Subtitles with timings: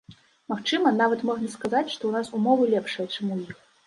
[0.51, 3.61] Магчыма, нават можна сказаць, што ў нас умовы лепшыя, чым у іх.